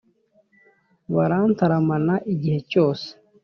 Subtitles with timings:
[1.15, 3.07] barantaramana igihe cyose.